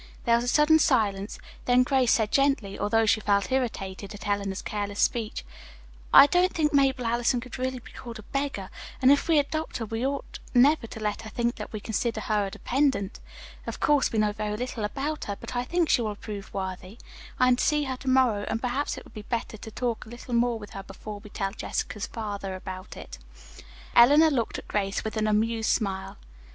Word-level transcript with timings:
There 0.25 0.33
was 0.35 0.43
a 0.43 0.47
sudden 0.47 0.79
silence. 0.79 1.37
Then 1.65 1.83
Grace 1.83 2.11
said 2.13 2.31
gently, 2.31 2.79
although 2.79 3.05
she 3.05 3.19
felt 3.19 3.51
irritated 3.51 4.15
at 4.15 4.27
Eleanor's 4.27 4.63
careless 4.63 4.99
speech: 4.99 5.45
"I 6.11 6.25
don't 6.25 6.51
think 6.51 6.73
Mabel 6.73 7.05
Allison 7.05 7.39
could 7.39 7.59
really 7.59 7.77
be 7.77 7.91
called 7.91 8.17
a 8.17 8.23
beggar; 8.23 8.71
and 8.99 9.11
if 9.11 9.27
we 9.27 9.37
adopt 9.37 9.77
her, 9.77 9.85
we 9.85 10.03
ought 10.03 10.39
never 10.55 10.87
to 10.87 10.99
let 10.99 11.21
her 11.21 11.29
think 11.29 11.57
that 11.57 11.71
we 11.71 11.79
consider 11.79 12.19
her 12.21 12.47
a 12.47 12.49
dependent. 12.49 13.19
Of 13.67 13.79
course 13.79 14.11
we 14.11 14.17
know 14.17 14.31
very 14.31 14.57
little 14.57 14.83
about 14.83 15.25
her 15.25 15.33
yet, 15.33 15.39
but 15.39 15.55
I 15.55 15.65
think 15.65 15.87
she 15.87 16.01
will 16.01 16.15
prove 16.15 16.51
worthy. 16.51 16.97
I 17.39 17.47
am 17.47 17.57
to 17.57 17.63
see 17.63 17.83
her 17.83 17.97
to 17.97 18.09
morrow, 18.09 18.43
and 18.47 18.59
perhaps 18.59 18.97
it 18.97 19.03
would 19.03 19.13
be 19.13 19.21
better 19.21 19.57
to 19.57 19.69
talk 19.69 20.03
a 20.03 20.09
little 20.09 20.33
more 20.33 20.57
with 20.57 20.71
her 20.71 20.81
before 20.81 21.19
we 21.19 21.29
tell 21.29 21.51
Jessica's 21.51 22.07
father 22.07 22.55
about 22.55 22.97
it." 22.97 23.19
Eleanor 23.95 24.31
looked 24.31 24.57
at 24.57 24.67
Grace 24.67 25.03
with 25.03 25.15
an 25.15 25.27
amused 25.27 25.69
smile. 25.69 26.17